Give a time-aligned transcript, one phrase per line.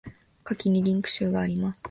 [0.43, 1.79] 下記にリンク集があります。